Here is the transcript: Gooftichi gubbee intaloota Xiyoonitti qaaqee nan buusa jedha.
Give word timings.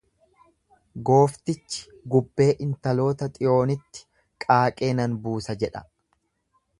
Gooftichi 1.09 1.83
gubbee 2.15 2.47
intaloota 2.67 3.29
Xiyoonitti 3.35 4.07
qaaqee 4.47 4.93
nan 5.01 5.19
buusa 5.27 5.61
jedha. 5.65 5.89